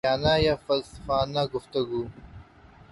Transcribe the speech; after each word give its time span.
بیانیہ 0.05 0.35
یا 0.45 0.55
فلسفانہ 0.65 1.41
گفتگو 1.53 2.01